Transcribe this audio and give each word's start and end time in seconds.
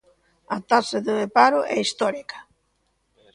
A 0.55 0.57
taxa 0.71 0.99
de 1.07 1.15
paro 1.37 1.59
é 1.75 1.77
histórica. 1.81 2.37